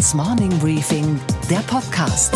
Handelsblatts 0.00 0.14
Morning 0.14 0.58
Briefing, 0.58 1.20
der 1.50 1.58
Podcast. 1.58 2.34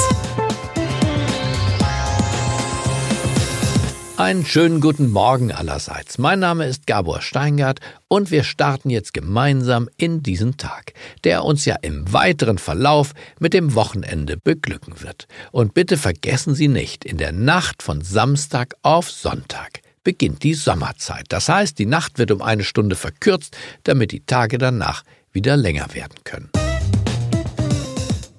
Einen 4.19 4.45
schönen 4.45 4.81
guten 4.81 5.11
Morgen 5.11 5.51
allerseits. 5.51 6.19
Mein 6.19 6.41
Name 6.41 6.67
ist 6.67 6.87
Gabor 6.87 7.23
Steingart 7.23 7.81
und 8.07 8.31
wir 8.31 8.45
starten 8.45 8.91
jetzt 8.91 9.15
gemeinsam 9.15 9.89
in 9.97 10.23
diesen 10.23 10.59
Tag, 10.59 10.93
der 11.25 11.45
uns 11.45 11.65
ja 11.65 11.77
im 11.81 12.13
weiteren 12.13 12.59
Verlauf 12.59 13.13
mit 13.41 13.55
dem 13.55 13.75
Wochenende 13.75 14.37
beglücken 14.37 15.01
wird. 15.01 15.27
Und 15.51 15.73
bitte 15.73 15.97
vergessen 15.97 16.55
Sie 16.55 16.69
nicht, 16.69 17.05
in 17.05 17.17
der 17.17 17.33
Nacht 17.33 17.83
von 17.83 18.03
Samstag 18.03 18.75
auf 18.83 19.11
Sonntag 19.11 19.81
beginnt 20.03 20.43
die 20.43 20.55
Sommerzeit. 20.55 21.25
Das 21.31 21.49
heißt, 21.49 21.79
die 21.79 21.87
Nacht 21.87 22.19
wird 22.19 22.31
um 22.31 22.43
eine 22.43 22.65
Stunde 22.65 22.95
verkürzt, 22.95 23.57
damit 23.85 24.13
die 24.13 24.27
Tage 24.27 24.59
danach 24.59 25.03
wieder 25.33 25.57
länger 25.57 25.95
werden 25.95 26.19
können. 26.25 26.51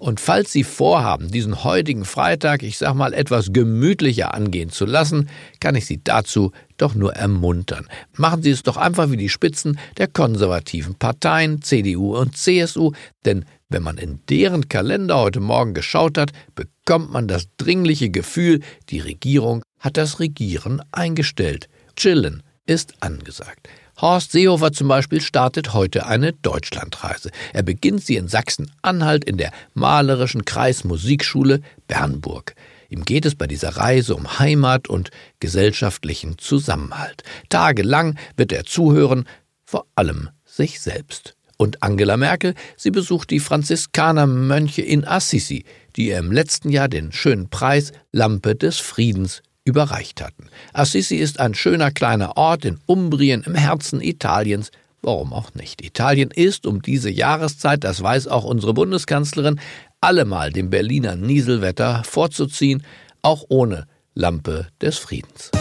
Und 0.06 0.20
falls 0.20 0.52
Sie 0.52 0.64
vorhaben, 0.64 1.32
diesen 1.32 1.64
heutigen 1.64 2.06
Freitag, 2.06 2.62
ich 2.62 2.78
sag 2.78 2.94
mal, 2.94 3.12
etwas 3.12 3.52
gemütlicher 3.54 4.36
angehen 4.36 4.70
zu 4.70 4.86
lassen, 4.86 5.30
kann 5.60 5.74
ich 5.74 5.88
Sie 5.88 6.00
dazu 6.04 6.52
doch 6.78 6.94
nur 6.94 7.16
ermuntern. 7.16 7.88
Machen 8.16 8.44
Sie 8.44 8.52
es 8.52 8.62
doch 8.62 8.78
einfach 8.78 9.10
wie 9.10 9.18
die 9.18 9.30
Spitzen 9.30 9.80
der 9.98 10.08
konservativen 10.08 10.94
Parteien, 10.94 11.64
CDU 11.64 12.16
und 12.16 12.38
CSU, 12.38 12.92
denn 13.26 13.46
wenn 13.70 13.82
man 13.82 13.98
in 13.98 14.20
deren 14.30 14.70
Kalender 14.70 15.18
heute 15.18 15.40
Morgen 15.40 15.74
geschaut 15.74 16.20
hat, 16.20 16.34
bekommt 16.54 17.12
man 17.12 17.28
das 17.28 17.48
dringliche 17.58 18.12
Gefühl, 18.12 18.60
die 18.90 19.00
Regierung 19.00 19.64
hat 19.80 19.98
das 19.98 20.20
Regieren 20.20 20.84
eingestellt. 20.92 21.68
Chillen 21.96 22.44
ist 22.68 22.94
angesagt. 23.00 23.68
Horst 24.02 24.34
Seehofer 24.34 24.74
zum 24.74 24.90
Beispiel 24.90 25.22
startet 25.22 25.74
heute 25.74 26.06
eine 26.06 26.34
Deutschlandreise. 26.34 27.32
Er 27.54 27.64
beginnt 27.64 28.04
sie 28.04 28.18
in 28.18 28.28
Sachsen-Anhalt 28.28 29.24
in 29.24 29.38
der 29.38 29.52
malerischen 29.74 30.44
Kreismusikschule 30.44 31.62
Bernburg. 31.88 32.56
Ihm 32.90 33.06
geht 33.06 33.26
es 33.26 33.36
bei 33.36 33.48
dieser 33.48 33.78
Reise 33.78 34.16
um 34.16 34.38
Heimat 34.38 34.90
und 34.90 35.12
gesellschaftlichen 35.40 36.38
Zusammenhalt. 36.38 37.24
Tagelang 37.50 38.18
wird 38.36 38.52
er 38.52 38.66
zuhören, 38.66 39.28
vor 39.64 39.86
allem 39.96 40.30
sich 40.46 40.82
selbst. 40.82 41.36
Und 41.58 41.82
Angela 41.82 42.18
Merkel, 42.18 42.54
sie 42.76 42.92
besucht 42.92 43.30
die 43.30 43.40
Franziskanermönche 43.40 44.82
in 44.82 45.06
Assisi, 45.06 45.64
die 45.96 46.08
ihr 46.08 46.18
im 46.18 46.34
letzten 46.34 46.70
Jahr 46.70 46.90
den 46.90 47.14
schönen 47.14 47.50
Preis 47.50 47.94
Lampe 48.12 48.56
des 48.56 48.78
Friedens 48.78 49.42
überreicht 49.66 50.22
hatten. 50.22 50.48
Assisi 50.74 51.16
ist 51.18 51.40
ein 51.40 51.56
schöner 51.56 51.92
kleiner 51.92 52.38
Ort 52.38 52.64
in 52.64 52.80
Umbrien 52.86 53.44
im 53.44 53.56
Herzen 53.56 54.00
Italiens. 54.00 54.72
Warum 55.02 55.34
auch 55.34 55.54
nicht? 55.56 55.84
Italien 55.84 56.32
ist 56.32 56.66
um 56.66 56.82
diese 56.82 57.10
Jahreszeit, 57.10 57.84
das 57.84 58.02
weiß 58.02 58.28
auch 58.28 58.46
unsere 58.46 58.74
Bundeskanzlerin, 58.74 59.60
allemal 60.02 60.52
dem 60.52 60.70
Berliner 60.70 61.16
Nieselwetter 61.16 62.04
vorzuziehen, 62.06 62.84
auch 63.22 63.44
ohne 63.50 63.88
Lampe 64.14 64.68
des 64.82 64.98
Friedens. 64.98 65.52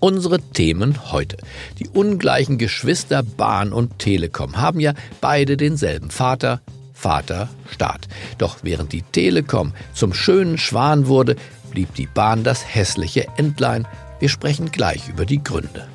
Unsere 0.00 0.40
Themen 0.40 1.12
heute. 1.12 1.36
Die 1.78 1.88
ungleichen 1.88 2.58
Geschwister 2.58 3.22
Bahn 3.22 3.72
und 3.72 3.98
Telekom 4.00 4.56
haben 4.56 4.80
ja 4.80 4.94
beide 5.20 5.56
denselben 5.56 6.10
Vater, 6.10 6.60
Vater, 6.92 7.48
Staat. 7.70 8.08
Doch 8.38 8.58
während 8.62 8.92
die 8.92 9.02
Telekom 9.02 9.74
zum 9.94 10.12
schönen 10.12 10.58
Schwan 10.58 11.06
wurde, 11.06 11.36
blieb 11.72 11.94
die 11.94 12.06
Bahn 12.06 12.44
das 12.44 12.74
hässliche 12.74 13.26
Entlein. 13.36 13.88
Wir 14.20 14.28
sprechen 14.28 14.70
gleich 14.70 15.08
über 15.08 15.26
die 15.26 15.42
Gründe. 15.42 15.88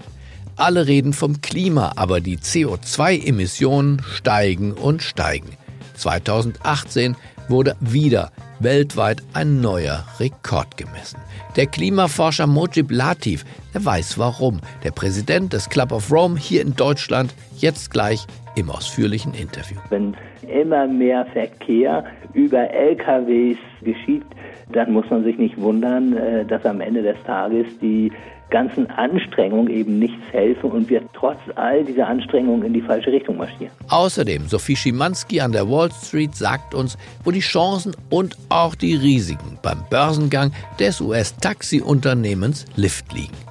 Alle 0.57 0.87
reden 0.87 1.13
vom 1.13 1.41
Klima, 1.41 1.93
aber 1.95 2.19
die 2.19 2.37
CO2-Emissionen 2.37 4.01
steigen 4.13 4.73
und 4.73 5.03
steigen. 5.03 5.55
2018 5.95 7.15
wurde 7.47 7.75
wieder 7.79 8.31
weltweit 8.59 9.21
ein 9.33 9.61
neuer 9.61 10.05
Rekord 10.19 10.77
gemessen. 10.77 11.19
Der 11.55 11.67
Klimaforscher 11.67 12.47
Mojib 12.47 12.91
Latif, 12.91 13.45
der 13.73 13.85
weiß 13.85 14.17
warum. 14.17 14.61
Der 14.83 14.91
Präsident 14.91 15.53
des 15.53 15.69
Club 15.69 15.91
of 15.91 16.11
Rome 16.11 16.39
hier 16.39 16.61
in 16.61 16.75
Deutschland 16.75 17.33
jetzt 17.57 17.91
gleich 17.91 18.25
im 18.55 18.71
ausführlichen 18.71 19.33
Interview. 19.33 19.77
Wenn 19.89 20.17
immer 20.43 20.87
mehr 20.87 21.25
Verkehr 21.27 22.05
über 22.33 22.69
LKWs 22.69 23.57
geschieht, 23.81 24.25
dann 24.71 24.91
muss 24.91 25.09
man 25.09 25.23
sich 25.23 25.37
nicht 25.37 25.59
wundern, 25.59 26.15
äh, 26.15 26.45
dass 26.45 26.65
am 26.65 26.81
Ende 26.81 27.01
des 27.01 27.17
Tages 27.23 27.65
die 27.81 28.11
ganzen 28.49 28.89
Anstrengungen 28.91 29.69
eben 29.69 29.99
nichts 29.99 30.23
helfen 30.31 30.71
und 30.71 30.89
wir 30.89 31.01
trotz 31.13 31.39
all 31.55 31.83
dieser 31.83 32.07
Anstrengungen 32.07 32.65
in 32.65 32.73
die 32.73 32.81
falsche 32.81 33.11
Richtung 33.11 33.37
marschieren. 33.37 33.73
Außerdem, 33.89 34.47
Sophie 34.47 34.75
Schimanski 34.75 35.41
an 35.41 35.51
der 35.51 35.69
Wall 35.69 35.91
Street 35.91 36.35
sagt 36.35 36.73
uns, 36.73 36.97
wo 37.23 37.31
die 37.31 37.41
Chancen 37.41 37.95
und 38.09 38.37
auch 38.49 38.75
die 38.75 38.95
Risiken 38.95 39.57
beim 39.61 39.83
Börsengang 39.89 40.51
des 40.79 41.01
US-Taxi-Unternehmens 41.01 42.65
Lyft 42.75 43.13
liegen. 43.13 43.46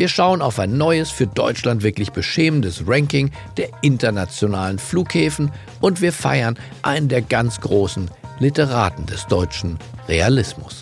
Wir 0.00 0.08
schauen 0.08 0.40
auf 0.40 0.58
ein 0.58 0.78
neues, 0.78 1.10
für 1.10 1.26
Deutschland 1.26 1.82
wirklich 1.82 2.10
beschämendes 2.10 2.84
Ranking 2.86 3.30
der 3.58 3.68
internationalen 3.82 4.78
Flughäfen 4.78 5.52
und 5.82 6.00
wir 6.00 6.14
feiern 6.14 6.58
einen 6.80 7.10
der 7.10 7.20
ganz 7.20 7.60
großen 7.60 8.10
Literaten 8.38 9.04
des 9.04 9.26
deutschen 9.26 9.78
Realismus. 10.08 10.80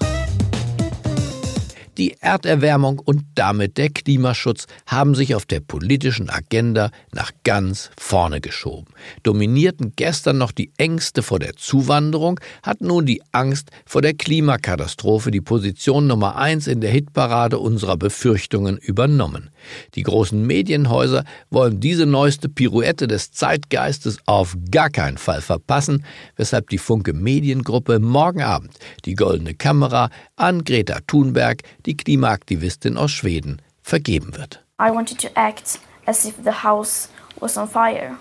Die 1.98 2.14
Erderwärmung 2.20 3.00
und 3.00 3.25
damit 3.34 3.76
der 3.76 3.91
Klimaschutz 3.91 4.69
haben 4.86 5.16
sich 5.16 5.34
auf 5.34 5.47
der 5.47 5.59
politischen 5.59 6.31
Agenda 6.31 6.92
nach 7.12 7.32
ganz 7.42 7.91
vorne 7.98 8.41
geschoben. 8.41 8.94
Dominierten 9.25 9.94
gestern 9.97 10.38
noch 10.38 10.53
die 10.53 10.70
Ängste 10.76 11.25
vor 11.25 11.41
der 11.41 11.56
Zuwanderung, 11.56 12.38
hat 12.62 12.82
nun 12.82 13.04
die 13.04 13.20
Angst 13.32 13.70
vor 13.84 14.00
der 14.00 14.14
Klimakatastrophe 14.14 15.32
die 15.32 15.41
Position 15.41 16.06
Nummer 16.06 16.36
eins 16.36 16.69
in 16.69 16.81
der 16.81 16.91
Hitparade 16.91 17.59
unserer 17.59 17.97
Befürchtungen 17.97 18.76
übernommen. 18.76 19.50
Die 19.94 20.02
großen 20.02 20.46
Medienhäuser 20.46 21.24
wollen 21.50 21.80
diese 21.80 22.06
neueste 22.06 22.48
Pirouette 22.48 23.06
des 23.06 23.32
Zeitgeistes 23.32 24.18
auf 24.26 24.56
gar 24.70 24.90
keinen 24.90 25.18
Fall 25.18 25.40
verpassen, 25.40 26.04
weshalb 26.36 26.70
die 26.70 26.78
Funke 26.78 27.12
Mediengruppe 27.12 27.98
morgen 27.98 28.42
Abend 28.42 28.72
die 29.04 29.14
goldene 29.14 29.54
Kamera 29.54 30.10
an 30.36 30.64
Greta 30.64 30.98
Thunberg, 31.06 31.62
die 31.86 31.96
Klimaaktivistin 31.96 32.96
aus 32.96 33.10
Schweden, 33.10 33.60
vergeben 33.82 34.36
wird. 34.36 34.64
I 34.80 34.90
wanted 34.90 35.18
to 35.20 35.28
act 35.34 35.80
as 36.06 36.24
if 36.24 36.34
the 36.44 36.62
house 36.64 37.08
was 37.40 37.56
on 37.56 37.68
fire. 37.68 38.16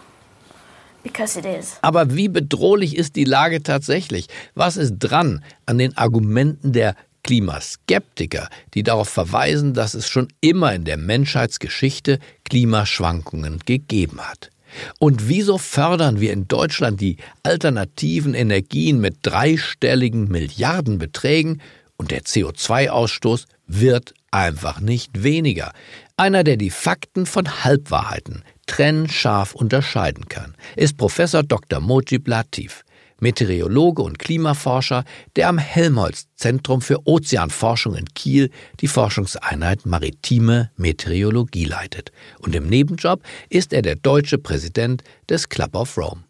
Aber 1.82 2.16
wie 2.16 2.28
bedrohlich 2.28 2.98
ist 2.98 3.16
die 3.16 3.24
Lage 3.24 3.64
tatsächlich? 3.64 4.28
Was 4.56 4.78
ist 4.78 4.98
dran 4.98 5.44
an 5.66 5.78
den 5.78 5.98
Argumenten 5.98 6.74
der 6.74 6.96
Klimaskeptiker, 7.28 8.50
die 8.74 8.84
darauf 8.84 9.10
verweisen, 9.10 9.74
dass 9.74 9.94
es 9.94 10.08
schon 10.08 10.30
immer 10.40 10.74
in 10.74 10.86
der 10.86 10.98
Menschheitsgeschichte 10.98 12.20
Klimaschwankungen 12.46 13.60
gegeben 13.66 14.22
hat? 14.22 14.50
Und 14.98 15.28
wieso 15.28 15.58
fördern 15.58 16.20
wir 16.22 16.32
in 16.32 16.48
Deutschland 16.48 17.02
die 17.02 17.18
alternativen 17.44 18.34
Energien 18.34 19.00
mit 19.00 19.18
dreistelligen 19.24 20.30
Milliardenbeträgen 20.30 21.62
und 21.98 22.12
der 22.12 22.22
CO2-Ausstoß 22.22 23.46
wird 23.68 24.14
einfach 24.32 24.80
nicht 24.80 25.24
weniger. 25.24 25.74
Einer, 26.16 26.44
der 26.44 26.58
die 26.58 26.70
Fakten 26.70 27.26
von 27.26 27.64
Halbwahrheiten 27.64 28.44
trennscharf 28.68 29.54
unterscheiden 29.54 30.28
kann, 30.30 30.56
ist 30.76 30.98
Professor 30.98 31.44
Dr. 31.44 31.80
Mojib 31.80 32.28
Latif, 32.28 32.84
Meteorologe 33.20 34.02
und 34.02 34.20
Klimaforscher, 34.20 35.04
der 35.36 35.50
am 35.50 35.58
Helmholtz-Zentrum 35.58 36.82
für 36.82 37.00
Ozeanforschung 37.06 37.96
in 37.96 38.06
Kiel 38.16 38.50
die 38.80 38.88
Forschungseinheit 38.88 39.86
Maritime 39.86 40.72
Meteorologie 40.78 41.66
leitet. 41.66 42.12
Und 42.40 42.56
im 42.56 42.68
Nebenjob 42.68 43.22
ist 43.50 43.74
er 43.74 43.82
der 43.82 43.96
deutsche 43.96 44.38
Präsident 44.38 45.04
des 45.30 45.50
Club 45.50 45.76
of 45.76 45.98
Rome. 45.98 46.24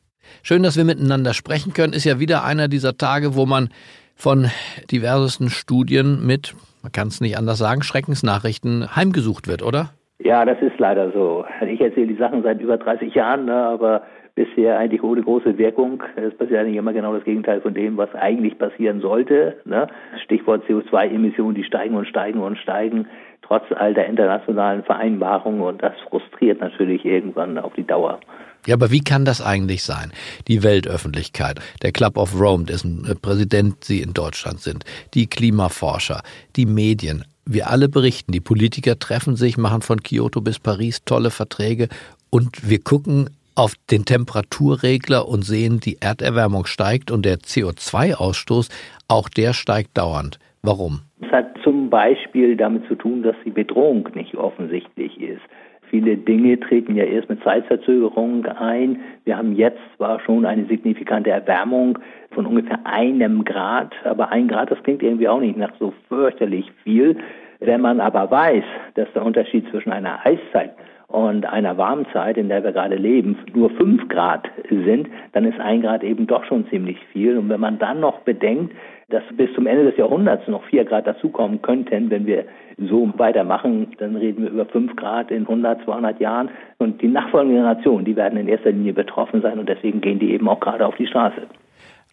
Schön, 0.44 0.64
dass 0.64 0.78
wir 0.78 0.84
miteinander 0.84 1.34
sprechen 1.34 1.74
können. 1.74 1.94
Ist 1.94 2.06
ja 2.06 2.20
wieder 2.20 2.44
einer 2.44 2.68
dieser 2.68 2.98
Tage, 2.98 3.36
wo 3.36 3.46
man 3.46 3.70
von 4.16 4.48
diversesten 4.92 5.50
Studien 5.50 6.26
mit, 6.26 6.56
man 6.82 6.92
kann 6.92 7.08
es 7.08 7.22
nicht 7.22 7.38
anders 7.38 7.60
sagen, 7.60 7.84
Schreckensnachrichten 7.84 8.96
heimgesucht 8.96 9.48
wird, 9.48 9.62
oder? 9.62 9.92
Ja, 10.20 10.44
das 10.46 10.58
ist 10.62 10.80
leider 10.80 11.12
so. 11.12 11.46
Ich 11.70 11.80
erzähle 11.80 12.08
die 12.08 12.18
Sachen 12.18 12.42
seit 12.42 12.60
über 12.60 12.78
30 12.78 13.14
Jahren, 13.14 13.46
ne, 13.46 13.54
aber 13.54 14.02
bisher 14.38 14.78
eigentlich 14.78 15.04
ohne 15.04 15.24
große 15.24 15.58
Wirkung. 15.58 16.04
Es 16.16 16.34
passiert 16.38 16.60
eigentlich 16.60 16.78
immer 16.78 16.94
genau 16.94 17.14
das 17.14 17.24
Gegenteil 17.24 17.60
von 17.60 17.74
dem, 17.74 17.98
was 17.98 18.14
eigentlich 18.14 18.58
passieren 18.58 19.02
sollte. 19.02 19.58
Ne? 19.66 19.88
Stichwort 20.24 20.64
CO2-Emissionen, 20.70 21.56
die 21.56 21.64
steigen 21.64 21.96
und 21.96 22.08
steigen 22.08 22.40
und 22.40 22.58
steigen, 22.60 23.08
trotz 23.42 23.64
all 23.76 23.96
der 23.96 24.06
internationalen 24.06 24.84
Vereinbarungen. 24.84 25.62
Und 25.62 25.82
das 25.82 25.94
frustriert 26.08 26.62
natürlich 26.62 27.04
irgendwann 27.04 27.58
auf 27.58 27.74
die 27.74 27.86
Dauer. 27.86 28.20
Ja, 28.68 28.76
aber 28.76 28.92
wie 28.92 29.02
kann 29.02 29.26
das 29.26 29.42
eigentlich 29.42 29.84
sein? 29.84 30.12
Die 30.48 30.62
Weltöffentlichkeit, 30.62 31.60
der 31.82 31.92
Club 31.92 32.16
of 32.16 32.40
Rome, 32.40 32.66
dessen 32.66 33.06
äh, 33.10 33.16
Präsident 33.16 33.84
Sie 33.84 34.02
in 34.02 34.14
Deutschland 34.14 34.60
sind, 34.60 34.86
die 35.16 35.28
Klimaforscher, 35.28 36.22
die 36.56 36.68
Medien, 36.68 37.24
wir 37.46 37.72
alle 37.72 37.90
berichten, 37.90 38.34
die 38.34 38.42
Politiker 38.42 39.00
treffen 39.00 39.36
sich, 39.36 39.58
machen 39.58 39.82
von 39.82 40.04
Kyoto 40.04 40.42
bis 40.42 40.60
Paris 40.60 41.04
tolle 41.06 41.32
Verträge 41.32 41.88
und 42.30 42.70
wir 42.70 42.80
gucken 42.84 43.30
auf 43.58 43.74
den 43.90 44.06
Temperaturregler 44.06 45.28
und 45.28 45.44
sehen, 45.44 45.80
die 45.80 45.98
Erderwärmung 46.00 46.66
steigt 46.66 47.10
und 47.10 47.26
der 47.26 47.38
CO2-Ausstoß, 47.38 48.70
auch 49.08 49.30
der 49.30 49.54
steigt 49.54 49.98
dauernd. 49.98 50.40
Warum? 50.62 51.02
Es 51.22 51.32
hat 51.32 51.58
zum 51.64 51.90
Beispiel 51.90 52.56
damit 52.56 52.88
zu 52.88 52.96
tun, 52.96 53.24
dass 53.24 53.36
die 53.44 53.52
Bedrohung 53.52 54.08
nicht 54.14 54.36
offensichtlich 54.36 55.20
ist. 55.20 55.42
Viele 55.90 56.18
Dinge 56.18 56.60
treten 56.60 56.96
ja 56.96 57.06
erst 57.06 57.30
mit 57.30 57.42
Zeitverzögerung 57.44 58.46
ein. 58.46 59.00
Wir 59.24 59.38
haben 59.38 59.56
jetzt 59.56 59.80
zwar 59.96 60.20
schon 60.20 60.46
eine 60.46 60.66
signifikante 60.66 61.30
Erwärmung 61.30 61.98
von 62.32 62.46
ungefähr 62.46 62.80
einem 62.86 63.46
Grad, 63.46 63.94
aber 64.04 64.32
ein 64.32 64.50
Grad, 64.50 64.70
das 64.70 64.84
klingt 64.84 65.02
irgendwie 65.02 65.30
auch 65.30 65.40
nicht 65.40 65.58
nach 65.58 65.72
so 65.80 65.94
fürchterlich 66.10 66.70
viel. 66.84 67.18
Wenn 67.60 67.82
man 67.82 68.02
aber 68.02 68.30
weiß, 68.30 68.66
dass 68.96 69.08
der 69.14 69.24
Unterschied 69.24 69.68
zwischen 69.72 69.92
einer 69.92 70.24
Eiszeit 70.26 70.76
und 71.08 71.46
einer 71.46 71.78
Warmzeit, 71.78 72.38
in 72.38 72.50
der 72.50 72.64
wir 72.64 72.74
gerade 72.74 72.96
leben, 72.96 73.38
nur 73.54 73.70
fünf 73.72 74.08
Grad 74.10 74.50
sind, 74.70 75.08
dann 75.32 75.46
ist 75.46 75.60
ein 75.60 75.82
Grad 75.82 76.04
eben 76.04 76.28
doch 76.28 76.44
schon 76.44 76.68
ziemlich 76.70 76.98
viel. 77.14 77.38
Und 77.38 77.48
wenn 77.48 77.62
man 77.62 77.80
dann 77.80 78.02
noch 78.02 78.20
bedenkt, 78.20 78.76
dass 79.10 79.24
bis 79.38 79.54
zum 79.56 79.68
Ende 79.68 79.86
des 79.86 79.98
Jahrhunderts 79.98 80.50
noch 80.50 80.66
vier 80.66 80.84
Grad 80.84 81.08
dazukommen 81.08 81.62
könnten, 81.62 82.10
wenn 82.10 82.26
wir 82.26 82.44
so 82.78 83.10
weitermachen, 83.16 83.88
dann 84.00 84.18
reden 84.18 84.44
wir 84.44 84.50
über 84.50 84.66
fünf 84.66 84.98
Grad 84.98 85.32
in 85.32 85.44
100, 85.44 85.86
200 85.86 86.20
Jahren. 86.20 86.50
Und 86.78 87.02
die 87.02 87.08
nachfolgenden 87.08 87.58
Generationen, 87.58 88.04
die 88.04 88.18
werden 88.18 88.38
in 88.38 88.50
erster 88.50 88.72
Linie 88.72 88.94
betroffen 88.94 89.42
sein 89.42 89.60
und 89.60 89.70
deswegen 89.70 90.02
gehen 90.02 90.20
die 90.20 90.34
eben 90.34 90.50
auch 90.50 90.60
gerade 90.60 90.86
auf 90.86 90.96
die 90.98 91.08
Straße. 91.08 91.42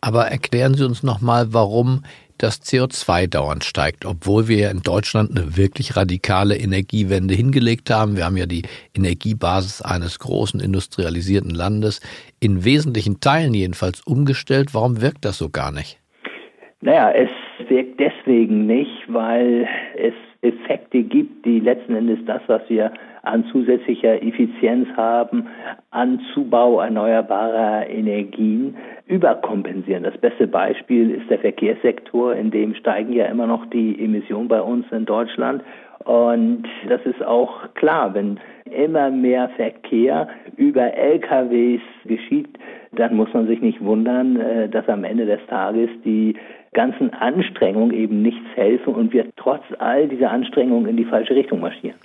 Aber 0.00 0.26
erklären 0.26 0.75
Sie 0.75 0.85
uns 0.85 1.02
nochmal, 1.02 1.46
warum 1.50 2.05
das 2.38 2.60
CO2 2.62 3.28
dauernd 3.28 3.64
steigt, 3.64 4.04
obwohl 4.04 4.48
wir 4.48 4.70
in 4.70 4.82
Deutschland 4.82 5.31
eine 5.31 5.56
wirklich 5.56 5.96
radikale 5.96 6.56
Energiewende 6.56 7.34
hingelegt 7.34 7.90
haben. 7.90 8.16
Wir 8.16 8.25
haben 8.25 8.36
ja 8.36 8.46
die 8.46 8.62
Energiebasis 8.96 9.82
eines 9.82 10.19
großen 10.19 10.60
industrialisierten 10.60 11.50
Landes 11.50 12.00
in 12.40 12.64
wesentlichen 12.64 13.20
Teilen 13.20 13.54
jedenfalls 13.54 14.00
umgestellt. 14.02 14.75
Warum 14.75 15.00
wirkt 15.00 15.25
das 15.25 15.38
so 15.38 15.48
gar 15.48 15.72
nicht? 15.72 15.98
Naja, 16.81 17.10
es 17.12 17.31
wirkt 17.69 17.98
deswegen 17.98 18.66
nicht, 18.66 19.04
weil 19.08 19.66
es 19.96 20.14
Effekte 20.44 21.02
gibt, 21.02 21.44
die 21.44 21.61
letzten 21.61 21.94
Endes 21.94 22.19
das, 22.26 22.43
was 22.46 22.62
wir 22.69 22.93
an 23.23 23.44
zusätzlicher 23.50 24.23
Effizienz 24.23 24.88
haben, 24.96 25.46
an 25.91 26.20
Zubau 26.32 26.81
erneuerbarer 26.81 27.88
Energien 27.88 28.76
überkompensieren. 29.06 30.05
Das 30.05 30.17
beste 30.19 30.46
Beispiel 30.46 31.11
ist 31.11 31.31
der 31.31 31.38
Verkehrssektor, 31.38 32.35
in 32.35 32.50
dem 32.50 32.75
steigen 32.75 33.12
ja 33.12 33.26
immer 33.26 33.46
noch 33.46 33.67
die 33.67 33.99
Emissionen 34.02 34.49
bei 34.49 34.61
uns 34.61 34.87
in 34.93 35.06
Deutschland. 35.06 35.62
Und 36.05 36.64
das 36.88 37.00
ist 37.06 37.25
auch 37.25 37.73
klar, 37.75 38.12
wenn 38.12 38.38
immer 38.70 39.11
mehr 39.11 39.49
Verkehr 39.56 40.29
über 40.56 40.93
LKWs 40.93 41.81
geschieht, 42.05 42.58
dann 42.93 43.17
muss 43.17 43.32
man 43.32 43.46
sich 43.46 43.61
nicht 43.61 43.82
wundern, 43.82 44.38
äh, 44.38 44.69
dass 44.69 44.88
am 44.88 45.05
Ende 45.05 45.26
des 45.26 45.41
Tages 45.46 45.88
die 46.05 46.37
ganzen 46.74 47.12
Anstrengungen 47.14 47.92
eben 47.96 48.22
nichts 48.22 48.46
helfen 48.54 48.94
und 48.94 49.12
wir 49.12 49.26
trotz 49.36 49.62
all 49.78 50.08
dieser 50.08 50.30
Anstrengungen 50.30 50.88
in 50.88 50.96
die 50.96 51.04
falsche 51.04 51.34
Richtung 51.34 51.60
marschieren. 51.60 51.96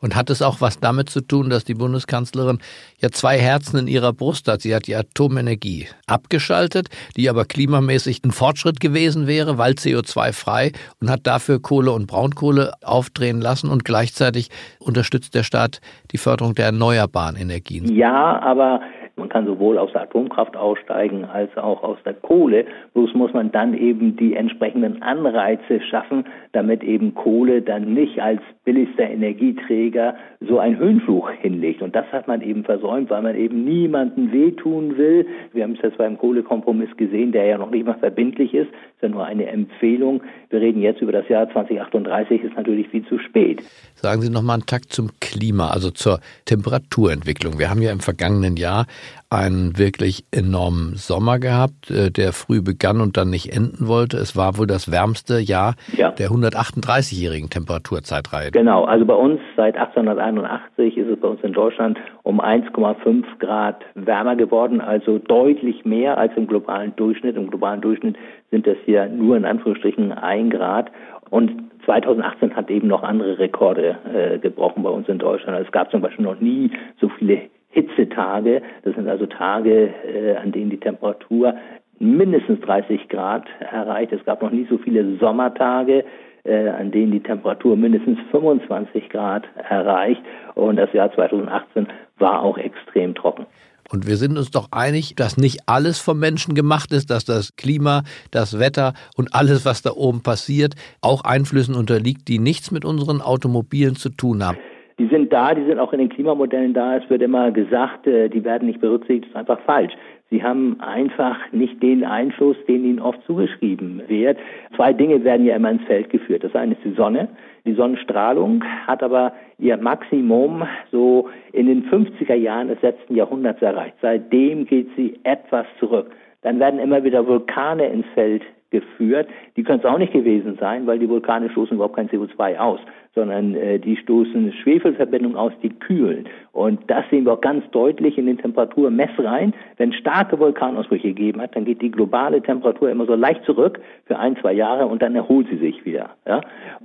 Und 0.00 0.14
hat 0.14 0.30
es 0.30 0.42
auch 0.42 0.60
was 0.60 0.78
damit 0.78 1.10
zu 1.10 1.20
tun, 1.20 1.50
dass 1.50 1.64
die 1.64 1.74
Bundeskanzlerin 1.74 2.58
ja 3.00 3.10
zwei 3.10 3.38
Herzen 3.38 3.78
in 3.80 3.88
ihrer 3.88 4.12
Brust 4.12 4.46
hat? 4.46 4.60
Sie 4.60 4.74
hat 4.74 4.86
die 4.86 4.94
Atomenergie 4.94 5.88
abgeschaltet, 6.06 6.88
die 7.16 7.28
aber 7.28 7.44
klimamäßig 7.44 8.22
ein 8.24 8.30
Fortschritt 8.30 8.78
gewesen 8.78 9.26
wäre, 9.26 9.58
weil 9.58 9.72
CO2-frei 9.72 10.72
und 11.00 11.10
hat 11.10 11.26
dafür 11.26 11.60
Kohle 11.60 11.90
und 11.90 12.06
Braunkohle 12.06 12.74
aufdrehen 12.84 13.40
lassen 13.40 13.70
und 13.70 13.84
gleichzeitig 13.84 14.50
unterstützt 14.78 15.34
der 15.34 15.42
Staat 15.42 15.80
die 16.12 16.18
Förderung 16.18 16.54
der 16.54 16.66
erneuerbaren 16.66 17.34
Energien. 17.34 17.92
Ja, 17.96 18.40
aber 18.40 18.80
man 19.18 19.28
kann 19.28 19.46
sowohl 19.46 19.78
aus 19.78 19.92
der 19.92 20.02
Atomkraft 20.02 20.56
aussteigen 20.56 21.24
als 21.24 21.56
auch 21.56 21.82
aus 21.82 21.98
der 22.04 22.14
Kohle. 22.14 22.66
Bloß 22.94 23.14
muss 23.14 23.32
man 23.32 23.52
dann 23.52 23.74
eben 23.74 24.16
die 24.16 24.34
entsprechenden 24.34 25.02
Anreize 25.02 25.80
schaffen, 25.80 26.24
damit 26.52 26.82
eben 26.82 27.14
Kohle 27.14 27.62
dann 27.62 27.94
nicht 27.94 28.20
als 28.20 28.40
billigster 28.64 29.08
Energieträger 29.08 30.14
so 30.40 30.58
einen 30.58 30.78
Höhenflug 30.78 31.30
hinlegt. 31.40 31.82
Und 31.82 31.94
das 31.94 32.06
hat 32.12 32.28
man 32.28 32.42
eben 32.42 32.64
versäumt, 32.64 33.10
weil 33.10 33.22
man 33.22 33.36
eben 33.36 33.64
niemanden 33.64 34.32
wehtun 34.32 34.96
will. 34.96 35.26
Wir 35.52 35.64
haben 35.64 35.72
es 35.72 35.82
jetzt 35.82 35.98
beim 35.98 36.18
Kohlekompromiss 36.18 36.96
gesehen, 36.96 37.32
der 37.32 37.46
ja 37.46 37.58
noch 37.58 37.70
nicht 37.70 37.86
mal 37.86 37.98
verbindlich 37.98 38.54
ist, 38.54 38.68
ist 38.68 39.02
ja 39.02 39.08
nur 39.08 39.24
eine 39.24 39.46
Empfehlung. 39.46 40.22
Wir 40.50 40.60
reden 40.60 40.82
jetzt 40.82 41.00
über 41.00 41.12
das 41.12 41.28
Jahr 41.28 41.50
2038, 41.50 42.42
ist 42.42 42.56
natürlich 42.56 42.88
viel 42.88 43.06
zu 43.06 43.18
spät. 43.18 43.62
Sagen 43.94 44.22
Sie 44.22 44.30
noch 44.30 44.42
mal 44.42 44.54
einen 44.54 44.66
Takt 44.66 44.92
zum 44.92 45.10
Klima, 45.20 45.70
also 45.70 45.90
zur 45.90 46.20
Temperaturentwicklung. 46.44 47.58
Wir 47.58 47.70
haben 47.70 47.82
ja 47.82 47.92
im 47.92 48.00
vergangenen 48.00 48.56
Jahr 48.56 48.86
einen 49.30 49.78
wirklich 49.78 50.24
enormen 50.32 50.94
Sommer 50.96 51.38
gehabt, 51.38 51.90
äh, 51.90 52.10
der 52.10 52.32
früh 52.32 52.62
begann 52.62 53.00
und 53.00 53.16
dann 53.16 53.30
nicht 53.30 53.54
enden 53.54 53.86
wollte. 53.86 54.16
Es 54.16 54.36
war 54.36 54.56
wohl 54.58 54.66
das 54.66 54.90
wärmste 54.90 55.38
Jahr 55.38 55.74
ja. 55.96 56.10
der 56.10 56.28
138-jährigen 56.28 57.50
Temperaturzeitreihe. 57.50 58.50
Genau, 58.50 58.84
also 58.84 59.04
bei 59.04 59.14
uns 59.14 59.40
seit 59.56 59.76
1881 59.76 60.96
ist 60.96 61.08
es 61.08 61.20
bei 61.20 61.28
uns 61.28 61.40
in 61.42 61.52
Deutschland 61.52 61.98
um 62.22 62.40
1,5 62.40 63.24
Grad 63.38 63.84
wärmer 63.94 64.36
geworden, 64.36 64.80
also 64.80 65.18
deutlich 65.18 65.84
mehr 65.84 66.16
als 66.16 66.32
im 66.36 66.46
globalen 66.46 66.94
Durchschnitt. 66.96 67.36
Im 67.36 67.50
globalen 67.50 67.80
Durchschnitt 67.80 68.16
sind 68.50 68.66
das 68.66 68.76
hier 68.84 69.08
nur 69.08 69.36
in 69.36 69.44
Anführungsstrichen 69.44 70.12
ein 70.12 70.50
Grad. 70.50 70.90
Und 71.30 71.52
2018 71.84 72.54
hat 72.54 72.70
eben 72.70 72.88
noch 72.88 73.02
andere 73.02 73.38
Rekorde 73.38 73.96
äh, 74.14 74.38
gebrochen 74.38 74.82
bei 74.82 74.90
uns 74.90 75.08
in 75.08 75.18
Deutschland. 75.18 75.56
Also 75.56 75.66
es 75.66 75.72
gab 75.72 75.90
zum 75.90 76.00
Beispiel 76.00 76.24
noch 76.24 76.40
nie 76.40 76.70
so 77.00 77.08
viele 77.18 77.42
Hitzetage. 77.78 78.62
Das 78.82 78.94
sind 78.94 79.08
also 79.08 79.26
Tage, 79.26 79.94
äh, 80.04 80.36
an 80.36 80.52
denen 80.52 80.70
die 80.70 80.80
Temperatur 80.80 81.54
mindestens 82.00 82.60
30 82.60 83.08
Grad 83.08 83.46
erreicht. 83.60 84.12
Es 84.12 84.24
gab 84.24 84.42
noch 84.42 84.50
nie 84.50 84.66
so 84.68 84.78
viele 84.78 85.16
Sommertage, 85.18 86.04
äh, 86.44 86.68
an 86.68 86.90
denen 86.90 87.12
die 87.12 87.22
Temperatur 87.22 87.76
mindestens 87.76 88.18
25 88.30 89.08
Grad 89.10 89.44
erreicht. 89.68 90.22
Und 90.54 90.76
das 90.76 90.92
Jahr 90.92 91.12
2018 91.14 91.86
war 92.18 92.42
auch 92.42 92.58
extrem 92.58 93.14
trocken. 93.14 93.46
Und 93.90 94.06
wir 94.06 94.16
sind 94.16 94.36
uns 94.36 94.50
doch 94.50 94.68
einig, 94.70 95.14
dass 95.16 95.38
nicht 95.38 95.60
alles 95.66 95.98
vom 95.98 96.18
Menschen 96.18 96.54
gemacht 96.54 96.92
ist, 96.92 97.10
dass 97.10 97.24
das 97.24 97.56
Klima, 97.56 98.02
das 98.30 98.58
Wetter 98.58 98.92
und 99.16 99.34
alles, 99.34 99.64
was 99.64 99.80
da 99.80 99.92
oben 99.92 100.22
passiert, 100.22 100.74
auch 101.00 101.24
Einflüssen 101.24 101.74
unterliegt, 101.74 102.28
die 102.28 102.38
nichts 102.38 102.70
mit 102.70 102.84
unseren 102.84 103.22
Automobilen 103.22 103.96
zu 103.96 104.10
tun 104.10 104.44
haben 104.44 104.58
die 104.98 105.06
sind 105.06 105.32
da, 105.32 105.54
die 105.54 105.64
sind 105.64 105.78
auch 105.78 105.92
in 105.92 106.00
den 106.00 106.08
Klimamodellen 106.08 106.74
da. 106.74 106.96
Es 106.96 107.08
wird 107.08 107.22
immer 107.22 107.52
gesagt, 107.52 108.06
äh, 108.06 108.28
die 108.28 108.44
werden 108.44 108.66
nicht 108.66 108.80
berücksichtigt. 108.80 109.26
Das 109.26 109.30
ist 109.30 109.36
einfach 109.36 109.60
falsch. 109.64 109.92
Sie 110.30 110.42
haben 110.42 110.78
einfach 110.80 111.38
nicht 111.52 111.82
den 111.82 112.04
Einfluss, 112.04 112.56
den 112.66 112.84
ihnen 112.84 113.00
oft 113.00 113.22
zugeschrieben 113.24 114.02
wird. 114.08 114.38
Zwei 114.76 114.92
Dinge 114.92 115.24
werden 115.24 115.46
ja 115.46 115.56
immer 115.56 115.70
ins 115.70 115.84
Feld 115.84 116.10
geführt. 116.10 116.44
Das 116.44 116.54
eine 116.54 116.74
ist 116.74 116.84
die 116.84 116.92
Sonne. 116.92 117.28
Die 117.64 117.74
Sonnenstrahlung 117.74 118.62
hat 118.86 119.02
aber 119.02 119.32
ihr 119.58 119.76
Maximum 119.78 120.66
so 120.90 121.28
in 121.52 121.66
den 121.66 121.84
50er 121.88 122.34
Jahren 122.34 122.68
des 122.68 122.82
letzten 122.82 123.14
Jahrhunderts 123.14 123.62
erreicht. 123.62 123.96
Seitdem 124.02 124.66
geht 124.66 124.88
sie 124.96 125.18
etwas 125.22 125.66
zurück. 125.78 126.10
Dann 126.42 126.60
werden 126.60 126.78
immer 126.78 127.04
wieder 127.04 127.26
Vulkane 127.26 127.86
ins 127.86 128.06
Feld 128.14 128.42
geführt. 128.70 129.28
Die 129.56 129.62
können 129.62 129.80
es 129.80 129.84
auch 129.84 129.98
nicht 129.98 130.12
gewesen 130.12 130.56
sein, 130.60 130.86
weil 130.86 130.98
die 130.98 131.08
Vulkane 131.08 131.50
stoßen 131.50 131.76
überhaupt 131.76 131.96
kein 131.96 132.08
CO2 132.08 132.58
aus, 132.58 132.80
sondern 133.14 133.54
äh, 133.54 133.78
die 133.78 133.96
stoßen 133.96 134.52
Schwefelverbindungen 134.52 135.36
aus, 135.36 135.52
die 135.62 135.70
kühlen. 135.70 136.28
Und 136.52 136.80
das 136.88 137.04
sehen 137.10 137.24
wir 137.24 137.32
auch 137.32 137.40
ganz 137.40 137.68
deutlich 137.70 138.18
in 138.18 138.26
den 138.26 138.38
Temperaturmessreihen. 138.38 139.54
Wenn 139.76 139.92
starke 139.92 140.38
Vulkanausbrüche 140.38 141.08
gegeben 141.08 141.40
hat, 141.40 141.56
dann 141.56 141.64
geht 141.64 141.80
die 141.80 141.90
globale 141.90 142.42
Temperatur 142.42 142.90
immer 142.90 143.06
so 143.06 143.14
leicht 143.14 143.44
zurück 143.44 143.80
für 144.06 144.18
ein, 144.18 144.36
zwei 144.36 144.52
Jahre 144.52 144.86
und 144.86 145.02
dann 145.02 145.14
erholt 145.14 145.46
sie 145.50 145.58
sich 145.58 145.84
wieder. 145.84 146.10
Ja? 146.26 146.40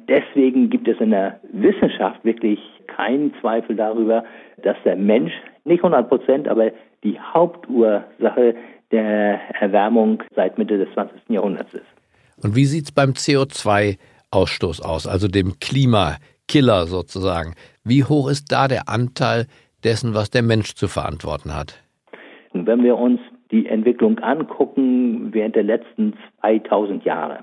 Deswegen 0.07 0.69
gibt 0.69 0.87
es 0.87 0.99
in 0.99 1.11
der 1.11 1.39
Wissenschaft 1.51 2.23
wirklich 2.23 2.59
keinen 2.87 3.33
Zweifel 3.41 3.75
darüber, 3.75 4.23
dass 4.61 4.77
der 4.85 4.95
Mensch 4.95 5.33
nicht 5.65 5.83
100 5.83 6.07
Prozent, 6.07 6.47
aber 6.47 6.71
die 7.03 7.19
Hauptursache 7.19 8.55
der 8.93 9.41
Erwärmung 9.59 10.23
seit 10.35 10.57
Mitte 10.57 10.77
des 10.77 10.87
20. 10.93 11.21
Jahrhunderts 11.29 11.73
ist. 11.73 11.83
Und 12.41 12.55
wie 12.55 12.65
sieht 12.65 12.85
es 12.85 12.91
beim 12.91 13.11
CO2-Ausstoß 13.11 14.81
aus, 14.81 15.07
also 15.07 15.27
dem 15.27 15.59
Klimakiller 15.59 16.85
sozusagen? 16.85 17.55
Wie 17.83 18.03
hoch 18.03 18.29
ist 18.29 18.51
da 18.51 18.67
der 18.67 18.87
Anteil 18.87 19.47
dessen, 19.83 20.13
was 20.13 20.29
der 20.29 20.43
Mensch 20.43 20.75
zu 20.75 20.87
verantworten 20.87 21.55
hat? 21.55 21.81
Wenn 22.53 22.83
wir 22.83 22.97
uns 22.97 23.19
die 23.51 23.65
Entwicklung 23.67 24.19
angucken 24.19 25.33
während 25.33 25.55
der 25.55 25.63
letzten 25.63 26.13
2000 26.41 27.03
Jahre, 27.03 27.39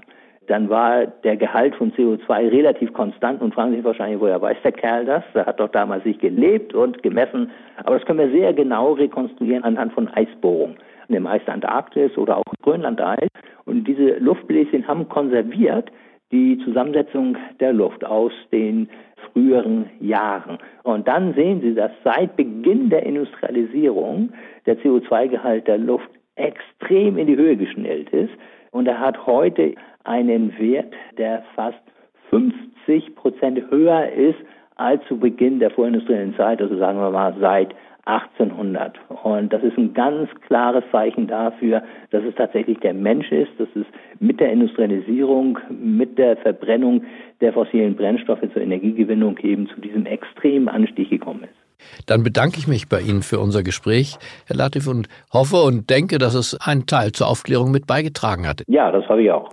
dann 0.47 0.69
war 0.69 1.07
der 1.07 1.37
Gehalt 1.37 1.75
von 1.77 1.93
CO2 1.93 2.51
relativ 2.51 2.93
konstant 2.93 3.41
und 3.41 3.55
fragen 3.55 3.73
sich 3.73 3.85
wahrscheinlich, 3.85 4.21
woher 4.21 4.41
weiß 4.41 4.57
der 4.65 4.73
Kerl 4.73 5.05
das? 5.05 5.23
Der 5.35 5.47
hat 5.47 5.61
doch 5.61 5.71
damals 5.71 6.05
sich 6.05 6.19
gelebt 6.19 6.75
und 6.75 7.03
gemessen. 7.03 7.51
Aber 7.85 7.99
das 7.99 8.07
können 8.07 8.19
wir 8.19 8.31
sehr 8.31 8.53
genau 8.53 8.93
rekonstruieren 8.93 9.65
anhand 9.65 9.93
von 9.93 10.09
Eisbohrungen 10.09 10.77
in 11.11 11.15
dem 11.15 11.27
Eis 11.27 11.43
der 11.45 11.55
Antarktis 11.55 12.17
oder 12.17 12.39
auch 12.39 12.45
Grönland-Eis. 12.63 13.29
Und 13.67 13.87
diese 13.87 14.19
Luftbläschen 14.19 14.87
haben 14.87 15.09
konserviert 15.09 15.91
die 16.33 16.59
Zusammensetzung 16.65 17.37
der 17.59 17.73
Luft 17.73 18.05
aus 18.05 18.33
den 18.53 18.89
früheren 19.33 19.91
Jahren. 20.01 20.59
Und 20.85 21.09
dann 21.09 21.35
sehen 21.35 21.61
Sie, 21.61 21.75
dass 21.75 21.91
seit 22.05 22.37
Beginn 22.37 22.89
der 22.89 23.05
Industrialisierung 23.05 24.33
der 24.67 24.79
CO2-Gehalt 24.79 25.67
der 25.67 25.79
Luft 25.79 26.09
extrem 26.37 27.19
in 27.19 27.27
die 27.27 27.37
Höhe 27.37 27.57
geschnellt 27.57 28.11
ist. 28.11 28.33
Und 28.71 28.87
er 28.87 29.01
hat 29.01 29.27
heute 29.27 29.75
einen 30.05 30.57
Wert, 30.59 30.95
der 31.19 31.43
fast 31.57 31.83
50 32.31 33.17
Prozent 33.17 33.71
höher 33.71 34.09
ist 34.11 34.39
als 34.77 35.05
zu 35.09 35.19
Beginn 35.19 35.59
der 35.59 35.71
vorindustriellen 35.71 36.35
Zeit, 36.37 36.63
also 36.63 36.77
sagen 36.79 36.99
wir 36.99 37.11
mal 37.11 37.35
seit 37.39 37.75
1800. 38.07 38.99
Und 39.23 39.53
das 39.53 39.63
ist 39.63 39.77
ein 39.77 39.95
ganz 39.95 40.29
klares 40.47 40.85
Zeichen 40.91 41.27
dafür, 41.27 41.83
dass 42.11 42.23
es 42.25 42.35
tatsächlich 42.35 42.79
der 42.81 42.95
Mensch 42.95 43.31
ist, 43.31 43.51
dass 43.59 43.69
es 43.75 43.87
mit 44.19 44.41
der 44.41 44.53
Industrialisierung, 44.53 45.59
mit 45.71 46.19
der 46.19 46.37
Verbrennung 46.39 47.05
der 47.41 47.53
fossilen 47.53 47.97
Brennstoffe 47.97 48.41
zur 48.53 48.63
Energiegewinnung 48.63 49.39
eben 49.39 49.69
zu 49.69 49.81
diesem 49.81 50.07
extremen 50.07 50.69
Anstieg 50.69 51.11
gekommen 51.11 51.45
ist. 51.45 51.61
Dann 52.07 52.23
bedanke 52.23 52.59
ich 52.59 52.69
mich 52.69 52.89
bei 52.89 53.01
Ihnen 53.01 53.23
für 53.23 53.39
unser 53.39 53.63
Gespräch, 53.63 54.19
Herr 54.47 54.57
Latif, 54.57 54.87
und 54.87 55.09
hoffe 55.33 55.63
und 55.63 55.89
denke, 55.89 56.19
dass 56.19 56.35
es 56.35 56.55
einen 56.61 56.87
Teil 56.87 57.13
zur 57.13 57.29
Aufklärung 57.29 57.71
mit 57.71 57.87
beigetragen 57.87 58.47
hat. 58.47 58.63
Ja, 58.67 58.91
das 58.93 59.09
habe 59.09 59.23
ich 59.23 59.31
auch. 59.31 59.51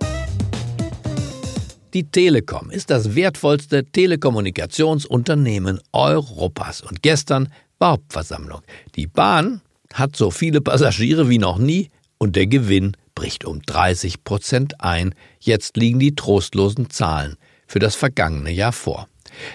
Die 1.94 2.10
Telekom 2.10 2.70
ist 2.70 2.90
das 2.90 3.16
wertvollste 3.16 3.82
Telekommunikationsunternehmen 3.84 5.80
Europas. 5.94 6.82
Und 6.82 7.02
gestern 7.02 7.48
war 7.78 7.92
Hauptversammlung. 7.92 8.60
Die 8.96 9.06
Bahn 9.06 9.60
hat 9.94 10.16
so 10.16 10.30
viele 10.30 10.60
Passagiere 10.60 11.28
wie 11.28 11.38
noch 11.38 11.58
nie 11.58 11.90
und 12.18 12.36
der 12.36 12.46
Gewinn 12.46 12.96
bricht 13.14 13.44
um 13.44 13.62
30 13.62 14.24
Prozent 14.24 14.80
ein. 14.80 15.14
Jetzt 15.40 15.76
liegen 15.76 15.98
die 15.98 16.14
trostlosen 16.14 16.90
Zahlen 16.90 17.36
für 17.66 17.78
das 17.78 17.94
vergangene 17.94 18.50
Jahr 18.50 18.72
vor. 18.72 19.08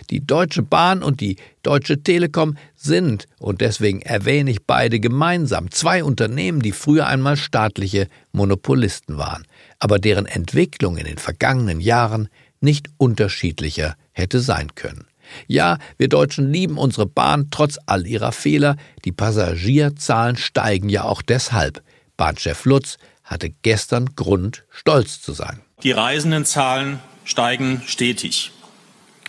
Die 0.10 0.26
Deutsche 0.26 0.62
Bahn 0.62 1.04
und 1.04 1.20
die 1.20 1.38
Deutsche 1.62 2.02
Telekom 2.02 2.58
sind, 2.76 3.26
und 3.40 3.62
deswegen 3.62 4.02
erwähne 4.02 4.52
ich 4.52 4.64
beide 4.64 5.00
gemeinsam, 5.00 5.72
zwei 5.72 6.04
Unternehmen, 6.04 6.62
die 6.62 6.72
früher 6.72 7.08
einmal 7.08 7.38
staatliche 7.38 8.08
Monopolisten 8.32 9.18
waren, 9.18 9.46
aber 9.80 10.00
deren 10.00 10.26
Entwicklung 10.26 10.98
in 10.98 11.06
den 11.06 11.18
vergangenen 11.18 11.80
Jahren 11.80 12.30
nicht 12.64 12.88
unterschiedlicher 12.98 13.96
hätte 14.12 14.40
sein 14.40 14.76
können. 14.76 15.06
Ja, 15.48 15.78
wir 15.98 16.10
Deutschen 16.10 16.52
lieben 16.52 16.78
unsere 16.78 17.06
Bahn 17.06 17.48
trotz 17.52 17.80
all 17.86 18.06
ihrer 18.06 18.32
Fehler. 18.32 18.78
Die 19.06 19.12
Passagierzahlen 19.12 20.36
steigen 20.36 20.90
ja 20.90 21.04
auch 21.04 21.22
deshalb. 21.22 21.82
Bahnchef 22.18 22.66
Lutz 22.66 22.98
hatte 23.24 23.50
gestern 23.62 24.16
Grund, 24.16 24.66
stolz 24.70 25.22
zu 25.22 25.34
sein. 25.34 25.62
Die 25.84 25.92
Reisendenzahlen 25.92 27.00
steigen 27.24 27.82
stetig. 27.86 28.52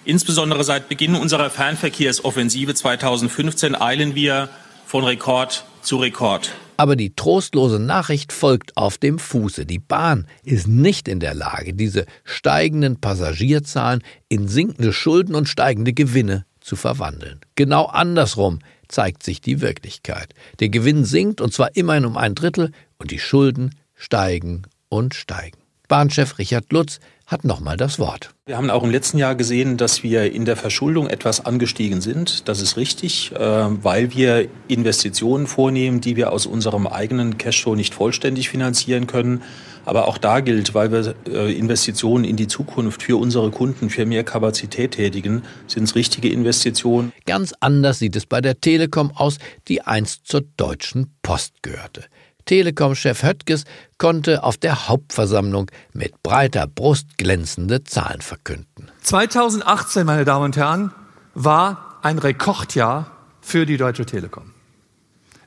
Insbesondere 0.05 0.65
seit 0.65 0.89
Beginn 0.89 1.15
unserer 1.15 1.49
Fernverkehrsoffensive 1.49 2.75
2015 2.75 3.75
eilen 3.75 4.15
wir 4.15 4.51
von 4.87 5.05
Rekord 5.05 5.65
zu 5.83 5.97
Rekord. 5.97 6.53
Aber 6.77 6.97
die 6.97 7.15
trostlose 7.15 7.79
Nachricht 7.79 8.33
folgt 8.33 8.77
auf 8.77 8.99
dem 8.99 9.19
Fuße. 9.19 9.65
Die 9.65 9.79
Bahn 9.79 10.27
ist 10.43 10.67
nicht 10.67 11.07
in 11.07 11.21
der 11.21 11.35
Lage, 11.35 11.75
diese 11.75 12.07
steigenden 12.25 13.01
Passagierzahlen 13.01 14.03
in 14.29 14.49
sinkende 14.49 14.93
Schulden 14.93 15.35
und 15.35 15.49
steigende 15.49 15.93
Gewinne 15.93 16.47
zu 16.61 16.77
verwandeln. 16.77 17.41
Genau 17.55 17.87
andersrum 17.87 18.59
zeigt 18.89 19.23
sich 19.23 19.41
die 19.41 19.61
Wirklichkeit. 19.61 20.35
Der 20.61 20.69
Gewinn 20.69 21.05
sinkt 21.05 21.41
und 21.41 21.53
zwar 21.53 21.77
immerhin 21.77 22.07
um 22.07 22.17
ein 22.17 22.35
Drittel 22.35 22.73
und 22.99 23.11
die 23.11 23.19
Schulden 23.19 23.77
steigen 23.95 24.63
und 24.89 25.15
steigen. 25.15 25.59
Bahnchef 25.89 26.39
Richard 26.39 26.73
Lutz 26.73 26.99
hat 27.27 27.45
nochmal 27.45 27.77
das 27.77 27.99
Wort. 27.99 28.35
Wir 28.47 28.57
haben 28.57 28.71
auch 28.71 28.83
im 28.83 28.91
letzten 28.91 29.19
Jahr 29.19 29.35
gesehen, 29.35 29.77
dass 29.77 30.03
wir 30.03 30.33
in 30.33 30.45
der 30.45 30.57
Verschuldung 30.57 31.09
etwas 31.09 31.45
angestiegen 31.45 32.01
sind. 32.01 32.49
Das 32.49 32.61
ist 32.61 32.77
richtig, 32.77 33.33
äh, 33.33 33.39
weil 33.39 34.13
wir 34.15 34.49
Investitionen 34.69 35.47
vornehmen, 35.47 36.01
die 36.01 36.17
wir 36.17 36.33
aus 36.33 36.47
unserem 36.47 36.87
eigenen 36.87 37.39
Cashflow 37.39 37.75
nicht 37.75 37.95
vollständig 37.95 38.51
finanzieren 38.51 39.07
können. 39.07 39.43
Aber 39.87 40.09
auch 40.09 40.19
da 40.19 40.41
gilt, 40.41 40.75
weil 40.75 40.93
wir 40.93 41.15
äh, 41.27 41.53
Investitionen 41.53 42.25
in 42.25 42.37
die 42.37 42.49
Zukunft 42.49 43.03
für 43.03 43.19
unsere 43.19 43.51
Kunden, 43.51 43.91
für 43.91 44.07
mehr 44.07 44.25
Kapazität 44.25 44.93
tätigen, 44.93 45.43
sind 45.67 45.85
es 45.85 45.95
richtige 45.95 46.31
Investitionen. 46.31 47.13
Ganz 47.27 47.55
anders 47.61 47.99
sieht 47.99 48.17
es 48.17 48.27
bei 48.27 48.41
der 48.41 48.61
Telekom 48.61 49.11
aus, 49.15 49.39
die 49.69 49.83
einst 49.83 50.27
zur 50.27 50.43
Deutschen 50.57 51.15
Post 51.23 51.63
gehörte. 51.63 52.05
Telekom-Chef 52.45 53.23
Höttges 53.23 53.65
konnte 53.99 54.43
auf 54.43 54.57
der 54.57 54.89
Hauptversammlung 54.89 55.71
mit 55.93 56.23
breiter 56.23 56.67
Brust 56.67 57.19
glänzende 57.19 57.85
Zahlen 57.85 58.21
verkünden. 58.21 58.91
2018, 59.03 60.07
meine 60.07 60.25
Damen 60.25 60.47
und 60.47 60.57
Herren, 60.57 60.93
war 61.35 61.99
ein 62.03 62.19
Rekordjahr 62.19 63.11
für 63.41 63.67
die 63.67 63.77
Deutsche 63.77 64.07
Telekom. 64.07 64.53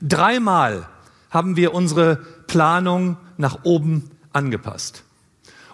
Dreimal 0.01 0.87
haben 1.29 1.55
wir 1.55 1.73
unsere 1.73 2.17
Planung 2.47 3.17
nach 3.37 3.59
oben 3.63 4.11
angepasst. 4.33 5.03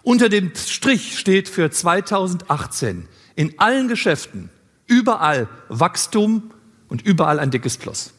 Unter 0.01 0.30
dem 0.30 0.51
Strich 0.56 1.18
steht 1.18 1.48
für 1.48 1.72
2018 1.72 3.08
in 3.36 3.60
allen 3.60 3.88
Geschäften 3.88 4.50
überall 4.86 5.48
Wachstum 5.70 6.51
und 6.89 7.01
überall 7.01 7.39
ein 7.39 7.51
dickes 7.51 7.77
Plus. 7.77 8.13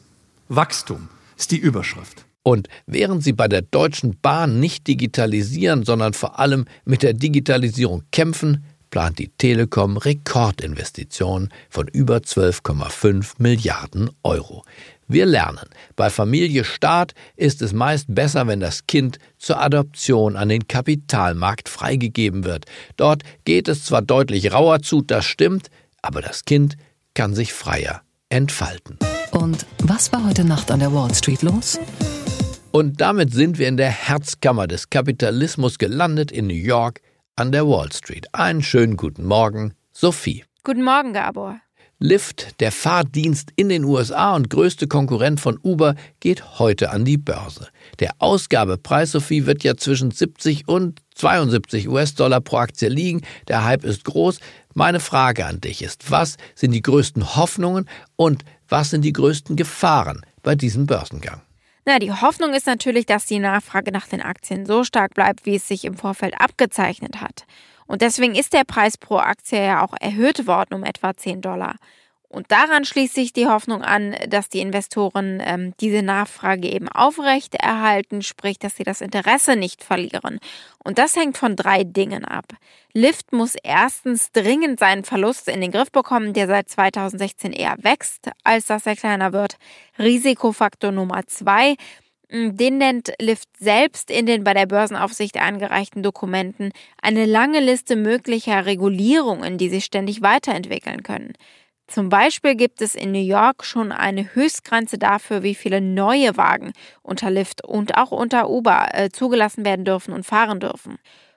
Wachstum 0.48 1.08
ist 1.36 1.50
die 1.50 1.58
Überschrift. 1.58 2.24
Und 2.44 2.68
während 2.86 3.24
sie 3.24 3.32
bei 3.32 3.48
der 3.48 3.62
Deutschen 3.62 4.18
Bahn 4.20 4.60
nicht 4.60 4.86
digitalisieren, 4.86 5.84
sondern 5.84 6.12
vor 6.12 6.38
allem 6.38 6.66
mit 6.84 7.02
der 7.02 7.14
Digitalisierung 7.14 8.04
kämpfen, 8.12 8.64
plant 8.90 9.18
die 9.18 9.30
Telekom 9.30 9.96
Rekordinvestitionen 9.96 11.48
von 11.68 11.88
über 11.88 12.18
12,5 12.18 13.32
Milliarden 13.38 14.10
Euro. 14.22 14.62
Wir 15.08 15.26
lernen, 15.26 15.66
bei 15.96 16.10
Familie 16.10 16.64
Staat 16.64 17.14
ist 17.34 17.60
es 17.60 17.72
meist 17.72 18.06
besser, 18.14 18.46
wenn 18.46 18.60
das 18.60 18.86
Kind 18.86 19.18
zur 19.38 19.60
Adoption 19.60 20.36
an 20.36 20.48
den 20.50 20.68
Kapitalmarkt 20.68 21.68
freigegeben 21.68 22.44
wird. 22.44 22.66
Dort 22.96 23.22
geht 23.44 23.68
es 23.68 23.84
zwar 23.84 24.02
deutlich 24.02 24.52
rauer 24.52 24.80
zu, 24.80 25.02
das 25.02 25.24
stimmt, 25.24 25.70
aber 26.00 26.20
das 26.20 26.44
Kind 26.44 26.76
kann 27.14 27.34
sich 27.34 27.52
freier 27.52 28.02
entfalten. 28.28 28.98
Und 29.32 29.66
was 29.82 30.12
war 30.12 30.24
heute 30.24 30.44
Nacht 30.44 30.70
an 30.70 30.80
der 30.80 30.92
Wall 30.92 31.12
Street 31.14 31.42
los? 31.42 31.78
Und 32.76 33.00
damit 33.00 33.32
sind 33.32 33.58
wir 33.60 33.68
in 33.68 33.76
der 33.76 33.88
Herzkammer 33.88 34.66
des 34.66 34.90
Kapitalismus 34.90 35.78
gelandet 35.78 36.32
in 36.32 36.48
New 36.48 36.54
York 36.54 37.02
an 37.36 37.52
der 37.52 37.68
Wall 37.68 37.92
Street. 37.92 38.26
Einen 38.32 38.64
schönen 38.64 38.96
guten 38.96 39.24
Morgen, 39.26 39.74
Sophie. 39.92 40.42
Guten 40.64 40.82
Morgen, 40.82 41.12
Gabor. 41.12 41.60
Lyft, 42.00 42.60
der 42.60 42.72
Fahrdienst 42.72 43.52
in 43.54 43.68
den 43.68 43.84
USA 43.84 44.34
und 44.34 44.50
größte 44.50 44.88
Konkurrent 44.88 45.38
von 45.38 45.56
Uber, 45.62 45.94
geht 46.18 46.58
heute 46.58 46.90
an 46.90 47.04
die 47.04 47.16
Börse. 47.16 47.68
Der 48.00 48.10
Ausgabepreis, 48.18 49.12
Sophie, 49.12 49.46
wird 49.46 49.62
ja 49.62 49.76
zwischen 49.76 50.10
70 50.10 50.66
und 50.66 51.00
72 51.14 51.88
US-Dollar 51.88 52.40
pro 52.40 52.56
Aktie 52.56 52.88
liegen. 52.88 53.20
Der 53.46 53.64
Hype 53.64 53.84
ist 53.84 54.04
groß. 54.04 54.40
Meine 54.74 54.98
Frage 54.98 55.46
an 55.46 55.60
dich 55.60 55.80
ist, 55.80 56.10
was 56.10 56.38
sind 56.56 56.72
die 56.72 56.82
größten 56.82 57.36
Hoffnungen 57.36 57.88
und 58.16 58.44
was 58.68 58.90
sind 58.90 59.02
die 59.02 59.12
größten 59.12 59.54
Gefahren 59.54 60.22
bei 60.42 60.56
diesem 60.56 60.86
Börsengang? 60.86 61.40
Na, 61.86 61.98
die 61.98 62.12
Hoffnung 62.12 62.54
ist 62.54 62.66
natürlich, 62.66 63.04
dass 63.04 63.26
die 63.26 63.38
Nachfrage 63.38 63.92
nach 63.92 64.06
den 64.06 64.22
Aktien 64.22 64.64
so 64.64 64.84
stark 64.84 65.14
bleibt, 65.14 65.44
wie 65.44 65.56
es 65.56 65.68
sich 65.68 65.84
im 65.84 65.94
Vorfeld 65.94 66.40
abgezeichnet 66.40 67.20
hat. 67.20 67.44
Und 67.86 68.00
deswegen 68.00 68.34
ist 68.34 68.54
der 68.54 68.64
Preis 68.64 68.96
pro 68.96 69.18
Aktie 69.18 69.62
ja 69.62 69.84
auch 69.84 69.94
erhöht 70.00 70.46
worden 70.46 70.74
um 70.74 70.84
etwa 70.84 71.14
10 71.14 71.42
Dollar. 71.42 71.76
Und 72.34 72.50
daran 72.50 72.84
schließt 72.84 73.14
sich 73.14 73.32
die 73.32 73.46
Hoffnung 73.46 73.82
an, 73.82 74.16
dass 74.28 74.48
die 74.48 74.58
Investoren 74.58 75.40
ähm, 75.44 75.72
diese 75.80 76.02
Nachfrage 76.02 76.68
eben 76.68 76.88
aufrecht 76.88 77.54
erhalten, 77.54 78.22
sprich, 78.22 78.58
dass 78.58 78.76
sie 78.76 78.82
das 78.82 79.00
Interesse 79.00 79.54
nicht 79.54 79.84
verlieren. 79.84 80.40
Und 80.82 80.98
das 80.98 81.14
hängt 81.14 81.38
von 81.38 81.54
drei 81.54 81.84
Dingen 81.84 82.24
ab. 82.24 82.46
Lyft 82.92 83.32
muss 83.32 83.54
erstens 83.62 84.32
dringend 84.32 84.80
seinen 84.80 85.04
Verlust 85.04 85.48
in 85.48 85.60
den 85.60 85.70
Griff 85.70 85.92
bekommen, 85.92 86.32
der 86.32 86.48
seit 86.48 86.68
2016 86.68 87.52
eher 87.52 87.76
wächst, 87.78 88.30
als 88.42 88.66
dass 88.66 88.84
er 88.86 88.96
kleiner 88.96 89.32
wird. 89.32 89.56
Risikofaktor 89.98 90.90
Nummer 90.90 91.26
zwei, 91.28 91.76
hm, 92.30 92.56
den 92.56 92.78
nennt 92.78 93.12
Lyft 93.22 93.48
selbst 93.60 94.10
in 94.10 94.26
den 94.26 94.42
bei 94.42 94.54
der 94.54 94.66
Börsenaufsicht 94.66 95.36
eingereichten 95.36 96.02
Dokumenten 96.02 96.72
eine 97.00 97.26
lange 97.26 97.60
Liste 97.60 97.94
möglicher 97.94 98.66
Regulierungen, 98.66 99.56
die 99.56 99.68
sich 99.68 99.84
ständig 99.84 100.20
weiterentwickeln 100.20 101.04
können. 101.04 101.34
Zum 101.86 102.08
Beispiel 102.08 102.54
gibt 102.54 102.80
es 102.80 102.94
in 102.94 103.12
New 103.12 103.18
York 103.18 103.64
schon 103.64 103.92
eine 103.92 104.34
Höchstgrenze 104.34 104.98
dafür, 104.98 105.42
wie 105.42 105.54
viele 105.54 105.80
neue 105.80 106.36
Wagen 106.36 106.72
unter 107.02 107.30
Lyft 107.30 107.64
und 107.64 107.96
auch 107.96 108.10
unter 108.10 108.48
Uber 108.48 108.88
äh, 108.92 109.10
zugelassen 109.10 109.64
werden 109.64 109.84
dürfen 109.84 110.14
und 110.14 110.24
fahren 110.24 110.60
dürfen. 110.60 110.96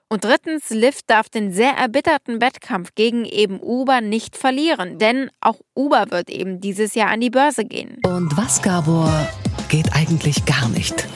Und 0.10 0.24
drittens, 0.24 0.70
Lyft 0.70 1.10
darf 1.10 1.28
den 1.28 1.52
sehr 1.52 1.72
erbitterten 1.72 2.40
Wettkampf 2.40 2.96
gegen 2.96 3.26
eben 3.26 3.60
Uber 3.60 4.00
nicht 4.00 4.38
verlieren, 4.38 5.00
denn 5.00 5.30
auch 5.42 5.60
Uber 5.76 6.06
wird 6.12 6.30
eben 6.30 6.62
dieses 6.62 6.96
Jahr 6.96 7.10
an 7.10 7.20
die 7.20 7.30
Börse 7.30 7.66
gehen. 7.66 7.98
Und 8.06 8.38
was, 8.38 8.62
Gabor, 8.62 9.28
geht 9.68 9.94
eigentlich 9.94 10.46
gar 10.46 10.70
nicht? 10.70 11.08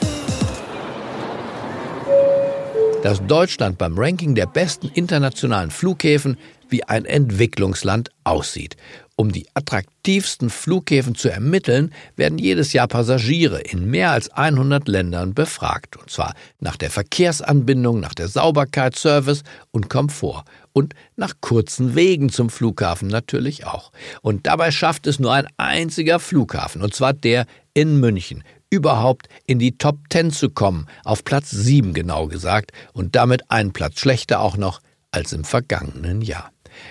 dass 3.02 3.24
Deutschland 3.26 3.78
beim 3.78 3.98
Ranking 3.98 4.34
der 4.34 4.46
besten 4.46 4.88
internationalen 4.94 5.70
Flughäfen 5.70 6.38
wie 6.68 6.84
ein 6.84 7.04
Entwicklungsland 7.04 8.10
aussieht. 8.24 8.76
Um 9.22 9.30
die 9.30 9.46
attraktivsten 9.54 10.50
Flughäfen 10.50 11.14
zu 11.14 11.28
ermitteln, 11.28 11.94
werden 12.16 12.38
jedes 12.38 12.72
Jahr 12.72 12.88
Passagiere 12.88 13.60
in 13.60 13.88
mehr 13.88 14.10
als 14.10 14.30
100 14.30 14.88
Ländern 14.88 15.32
befragt. 15.32 15.96
Und 15.96 16.10
zwar 16.10 16.34
nach 16.58 16.76
der 16.76 16.90
Verkehrsanbindung, 16.90 18.00
nach 18.00 18.14
der 18.14 18.26
Sauberkeit, 18.26 18.96
Service 18.96 19.44
und 19.70 19.88
Komfort. 19.88 20.42
Und 20.72 20.94
nach 21.14 21.34
kurzen 21.40 21.94
Wegen 21.94 22.30
zum 22.30 22.50
Flughafen 22.50 23.06
natürlich 23.06 23.64
auch. 23.64 23.92
Und 24.22 24.48
dabei 24.48 24.72
schafft 24.72 25.06
es 25.06 25.20
nur 25.20 25.32
ein 25.32 25.46
einziger 25.56 26.18
Flughafen, 26.18 26.82
und 26.82 26.92
zwar 26.92 27.12
der 27.12 27.46
in 27.74 28.00
München, 28.00 28.42
überhaupt 28.70 29.28
in 29.46 29.60
die 29.60 29.78
Top 29.78 29.98
10 30.10 30.32
zu 30.32 30.50
kommen, 30.50 30.88
auf 31.04 31.22
Platz 31.22 31.52
7 31.52 31.94
genau 31.94 32.26
gesagt, 32.26 32.72
und 32.92 33.14
damit 33.14 33.52
einen 33.52 33.72
Platz 33.72 34.00
schlechter 34.00 34.40
auch 34.40 34.56
noch 34.56 34.80
als 35.12 35.32
im 35.32 35.44
vergangenen 35.44 36.22
Jahr. 36.22 36.50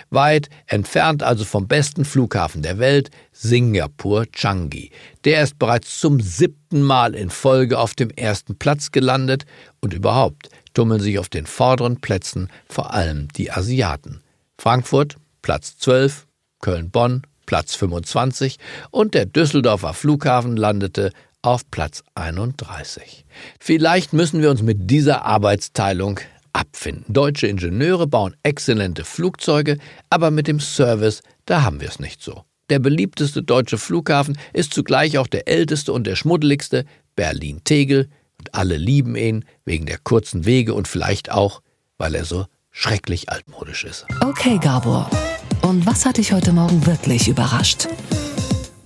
Weit 0.10 0.50
entfernt 0.68 1.24
also 1.24 1.46
vom 1.46 1.68
besten 1.68 2.06
Flughafen 2.06 2.62
der 2.62 2.80
Welt, 2.80 3.12
Singapur 3.32 4.26
Changi. 4.32 4.92
Der 5.26 5.44
ist 5.44 5.60
bereits 5.60 6.00
zum 6.00 6.20
siebten 6.20 6.82
Mal 6.82 7.16
in 7.16 7.30
Folge 7.30 7.80
auf 7.80 7.94
dem 7.94 8.10
ersten 8.10 8.58
Platz 8.58 8.92
gelandet 8.92 9.46
und 9.80 9.94
überhaupt 9.94 10.50
tummeln 10.74 11.02
sich 11.02 11.20
auf 11.20 11.30
den 11.30 11.46
vorderen 11.46 12.00
Plätzen 12.00 12.50
vor 12.68 12.94
allem 12.94 13.28
die 13.36 13.52
Asiaten. 13.52 14.22
Frankfurt 14.58 15.16
Platz 15.42 15.78
12, 15.78 16.28
Köln-Bonn 16.62 17.24
Platz 17.46 17.76
25 17.76 18.60
und 18.92 19.14
der 19.14 19.26
Düsseldorfer 19.26 19.94
Flughafen 19.94 20.56
landete 20.56 21.12
auf 21.42 21.70
Platz 21.72 22.04
31. 22.16 23.26
Vielleicht 23.60 24.14
müssen 24.14 24.42
wir 24.42 24.52
uns 24.52 24.62
mit 24.62 24.90
dieser 24.90 25.26
Arbeitsteilung 25.26 26.20
abfinden. 26.54 27.14
Deutsche 27.14 27.48
Ingenieure 27.48 28.08
bauen 28.08 28.36
exzellente 28.44 29.04
Flugzeuge, 29.04 29.78
aber 30.10 30.32
mit 30.32 30.48
dem 30.48 30.60
Service, 30.60 31.22
da 31.46 31.64
haben 31.64 31.82
wir 31.82 31.90
es 31.90 32.00
nicht 32.00 32.22
so. 32.22 32.44
Der 32.70 32.80
beliebteste 32.80 33.44
deutsche 33.44 33.78
Flughafen 33.78 34.38
ist 34.54 34.74
zugleich 34.74 35.18
auch 35.18 35.28
der 35.28 35.48
älteste 35.48 35.92
und 35.92 36.08
der 36.08 36.16
schmuddeligste, 36.16 36.86
Berlin-Tegel, 37.16 38.10
und 38.40 38.56
alle 38.56 38.78
lieben 38.78 39.16
ihn 39.16 39.46
wegen 39.66 39.86
der 39.86 40.00
kurzen 40.00 40.46
Wege 40.46 40.74
und 40.74 40.88
vielleicht 40.88 41.32
auch, 41.32 41.62
weil 41.98 42.16
er 42.16 42.26
so 42.26 42.46
schrecklich 42.72 43.30
altmodisch 43.30 43.84
ist. 43.84 44.06
Okay, 44.22 44.58
Gabor. 44.58 45.10
Und 45.62 45.86
was 45.86 46.06
hat 46.06 46.18
dich 46.18 46.32
heute 46.34 46.54
Morgen 46.54 46.86
wirklich 46.86 47.28
überrascht? 47.28 47.88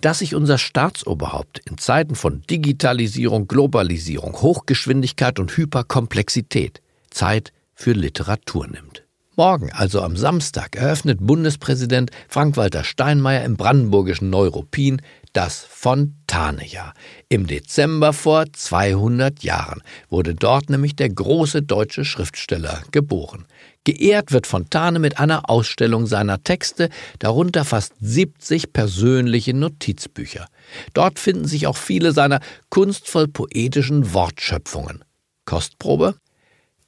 dass 0.02 0.20
sich 0.20 0.36
unser 0.36 0.60
Staatsoberhaupt 0.60 1.58
in 1.68 1.80
Zeiten 1.80 2.14
von 2.14 2.44
Digitalisierung, 2.44 3.48
Globalisierung, 3.48 4.40
Hochgeschwindigkeit 4.40 5.40
und 5.40 5.58
Hyperkomplexität 5.58 6.84
Zeit 7.10 7.52
für 7.76 7.92
Literatur 7.92 8.68
nimmt. 8.68 9.06
Morgen, 9.38 9.70
also 9.74 10.02
am 10.02 10.16
Samstag, 10.16 10.78
eröffnet 10.78 11.18
Bundespräsident 11.20 12.10
Frank-Walter 12.30 12.86
Steinmeier 12.86 13.44
im 13.44 13.58
brandenburgischen 13.58 14.30
Neuruppin 14.30 15.02
das 15.34 15.66
Fontanejahr. 15.70 16.94
Im 17.28 17.46
Dezember 17.46 18.14
vor 18.14 18.46
200 18.54 19.44
Jahren 19.44 19.82
wurde 20.10 20.36
dort 20.36 20.70
nämlich 20.70 20.96
der 20.96 21.10
große 21.10 21.64
deutsche 21.64 22.06
Schriftsteller 22.06 22.82
geboren. 22.92 23.46
Geehrt 23.84 24.32
wird 24.32 24.48
Fontane 24.48 25.00
mit 25.00 25.20
einer 25.20 25.50
Ausstellung 25.50 26.08
seiner 26.08 26.42
Texte, 26.42 26.90
darunter 27.20 27.66
fast 27.66 27.94
70 28.00 28.72
persönliche 28.72 29.54
Notizbücher. 29.54 30.48
Dort 30.94 31.20
finden 31.20 31.46
sich 31.46 31.68
auch 31.68 31.78
viele 31.78 32.14
seiner 32.14 32.40
kunstvoll 32.70 33.28
poetischen 33.28 34.14
Wortschöpfungen. 34.14 35.04
Kostprobe? 35.44 36.16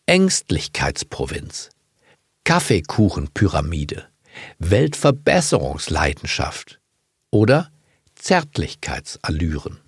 Ängstlichkeitsprovinz, 0.09 1.69
Kaffeekuchenpyramide, 2.45 4.05
Weltverbesserungsleidenschaft 4.57 6.79
oder 7.29 7.69
Zärtlichkeitsallüren. 8.15 9.81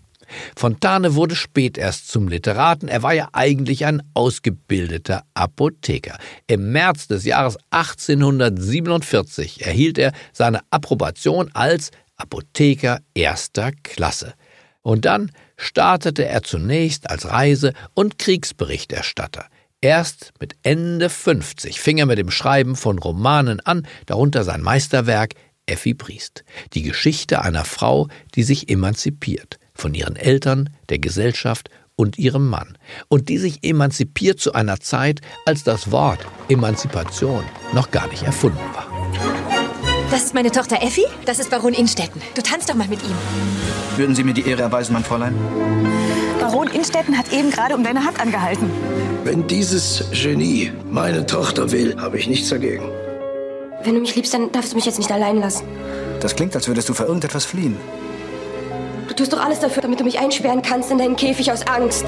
Fontane 0.57 1.15
wurde 1.15 1.37
spät 1.37 1.77
erst 1.77 2.09
zum 2.09 2.27
Literaten. 2.27 2.89
Er 2.89 3.01
war 3.01 3.13
ja 3.13 3.29
eigentlich 3.31 3.85
ein 3.85 4.03
ausgebildeter 4.13 5.23
Apotheker. 5.35 6.17
Im 6.47 6.73
März 6.73 7.07
des 7.07 7.23
Jahres 7.23 7.57
1847 7.69 9.65
erhielt 9.65 9.97
er 9.97 10.11
seine 10.33 10.59
Approbation 10.69 11.49
als 11.53 11.91
Apotheker 12.17 12.99
erster 13.13 13.71
Klasse. 13.83 14.33
Und 14.81 15.05
dann 15.05 15.31
startete 15.55 16.25
er 16.25 16.43
zunächst 16.43 17.09
als 17.09 17.29
Reise- 17.29 17.71
und 17.93 18.19
Kriegsberichterstatter. 18.19 19.45
Erst 19.81 20.33
mit 20.41 20.57
Ende 20.63 21.09
50 21.09 21.79
fing 21.79 21.99
er 21.99 22.05
mit 22.05 22.17
dem 22.17 22.31
Schreiben 22.31 22.75
von 22.75 22.99
Romanen 22.99 23.61
an, 23.61 23.87
darunter 24.07 24.43
sein 24.43 24.61
Meisterwerk 24.61 25.35
Effi 25.67 25.93
Briest. 25.93 26.43
Die 26.73 26.81
Geschichte 26.81 27.41
einer 27.43 27.63
Frau, 27.63 28.09
die 28.35 28.43
sich 28.43 28.69
emanzipiert. 28.69 29.57
Von 29.73 29.93
ihren 29.93 30.17
Eltern, 30.17 30.69
der 30.89 30.99
Gesellschaft 30.99 31.69
und 31.95 32.17
ihrem 32.17 32.49
Mann. 32.49 32.77
Und 33.07 33.29
die 33.29 33.37
sich 33.37 33.63
emanzipiert 33.63 34.41
zu 34.41 34.51
einer 34.51 34.81
Zeit, 34.81 35.21
als 35.45 35.63
das 35.63 35.91
Wort 35.91 36.19
Emanzipation 36.49 37.45
noch 37.71 37.89
gar 37.89 38.07
nicht 38.07 38.23
erfunden 38.23 38.59
war. 38.73 38.87
Das 40.11 40.25
ist 40.25 40.33
meine 40.33 40.51
Tochter 40.51 40.83
Effi, 40.83 41.05
das 41.25 41.39
ist 41.39 41.51
Baron 41.51 41.73
Innstetten. 41.73 42.21
Du 42.35 42.41
tanzt 42.41 42.69
doch 42.69 42.75
mal 42.75 42.87
mit 42.89 43.01
ihm. 43.01 43.15
Würden 43.95 44.13
Sie 44.13 44.25
mir 44.25 44.33
die 44.33 44.45
Ehre 44.45 44.63
erweisen, 44.63 44.91
mein 44.91 45.05
Fräulein? 45.05 45.35
Baron 46.39 46.67
Innstetten 46.69 47.17
hat 47.17 47.31
eben 47.33 47.51
gerade 47.51 47.75
um 47.75 47.83
deine 47.83 48.05
Hand 48.05 48.19
angehalten. 48.19 48.69
Wenn 49.23 49.47
dieses 49.47 50.05
Genie 50.11 50.71
meine 50.89 51.25
Tochter 51.25 51.71
will, 51.71 51.95
habe 51.99 52.17
ich 52.17 52.27
nichts 52.27 52.49
dagegen. 52.49 52.89
Wenn 53.83 53.95
du 53.95 54.01
mich 54.01 54.15
liebst, 54.15 54.33
dann 54.33 54.51
darfst 54.51 54.71
du 54.71 54.75
mich 54.75 54.85
jetzt 54.85 54.97
nicht 54.97 55.11
allein 55.11 55.37
lassen. 55.37 55.65
Das 56.21 56.35
klingt, 56.35 56.55
als 56.55 56.67
würdest 56.67 56.89
du 56.89 56.93
vor 56.93 57.05
irgendetwas 57.05 57.45
fliehen. 57.45 57.77
Du 59.07 59.13
tust 59.13 59.33
doch 59.33 59.43
alles 59.43 59.59
dafür, 59.59 59.81
damit 59.81 59.99
du 59.99 60.03
mich 60.03 60.19
einsperren 60.19 60.61
kannst 60.61 60.91
in 60.91 60.97
deinen 60.97 61.15
Käfig 61.15 61.51
aus 61.51 61.65
Angst. 61.67 62.05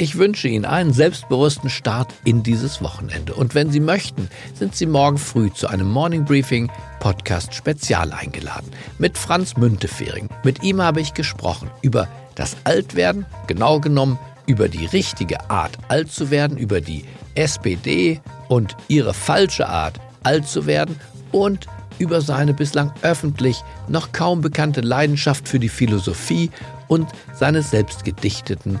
Ich 0.00 0.16
wünsche 0.16 0.46
Ihnen 0.46 0.64
einen 0.64 0.92
selbstbewussten 0.92 1.68
Start 1.68 2.14
in 2.22 2.44
dieses 2.44 2.80
Wochenende. 2.80 3.34
Und 3.34 3.56
wenn 3.56 3.72
Sie 3.72 3.80
möchten, 3.80 4.28
sind 4.54 4.76
Sie 4.76 4.86
morgen 4.86 5.18
früh 5.18 5.52
zu 5.52 5.66
einem 5.66 5.90
Morning 5.90 6.24
Briefing 6.24 6.70
Podcast 7.00 7.52
Spezial 7.52 8.12
eingeladen. 8.12 8.70
Mit 8.98 9.18
Franz 9.18 9.56
Müntefering. 9.56 10.28
Mit 10.44 10.62
ihm 10.62 10.80
habe 10.80 11.00
ich 11.00 11.14
gesprochen 11.14 11.68
über 11.82 12.06
das 12.36 12.56
Altwerden, 12.62 13.26
genau 13.48 13.80
genommen 13.80 14.20
über 14.46 14.68
die 14.68 14.86
richtige 14.86 15.50
Art 15.50 15.76
alt 15.88 16.12
zu 16.12 16.30
werden, 16.30 16.56
über 16.58 16.80
die 16.80 17.04
SPD 17.34 18.20
und 18.46 18.76
ihre 18.86 19.14
falsche 19.14 19.68
Art 19.68 19.98
alt 20.22 20.46
zu 20.46 20.66
werden 20.66 20.94
und 21.32 21.66
über 21.98 22.20
seine 22.20 22.54
bislang 22.54 22.92
öffentlich 23.02 23.64
noch 23.88 24.12
kaum 24.12 24.42
bekannte 24.42 24.80
Leidenschaft 24.80 25.48
für 25.48 25.58
die 25.58 25.68
Philosophie 25.68 26.52
und 26.86 27.08
seine 27.34 27.62
selbstgedichteten 27.62 28.80